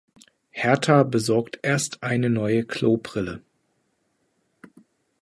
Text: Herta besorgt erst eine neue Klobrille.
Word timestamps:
Herta 0.49 1.03
besorgt 1.03 1.59
erst 1.61 2.01
eine 2.01 2.31
neue 2.31 2.63
Klobrille. 2.65 3.43